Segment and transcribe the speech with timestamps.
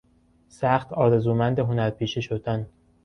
[0.49, 2.67] سخت آرزومند هنرپیشه شدن